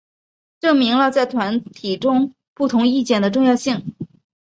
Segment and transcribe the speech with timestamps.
[0.59, 3.93] 证明了在团体中不同意见的重要性。